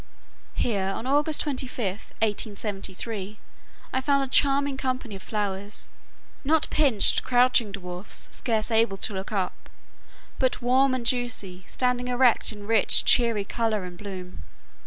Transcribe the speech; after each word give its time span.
Here, 0.55 0.87
on 0.87 1.05
August 1.05 1.41
25, 1.41 1.79
1873, 1.85 3.37
I 3.93 4.01
found 4.01 4.23
a 4.23 4.27
charming 4.33 4.75
company 4.75 5.13
of 5.13 5.21
flowers, 5.21 5.87
not 6.43 6.67
pinched, 6.71 7.23
crouching 7.23 7.71
dwarfs, 7.71 8.27
scarce 8.31 8.71
able 8.71 8.97
to 8.97 9.13
look 9.13 9.31
up, 9.31 9.69
but 10.39 10.59
warm 10.59 10.95
and 10.95 11.05
juicy, 11.05 11.63
standing 11.67 12.07
erect 12.07 12.51
in 12.51 12.65
rich 12.65 13.05
cheery 13.05 13.45
color 13.45 13.83
and 13.85 13.95
bloom. 13.99 14.41